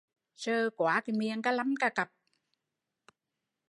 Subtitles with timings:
[0.35, 2.11] Sợ quá miệng cà lăm cà cặp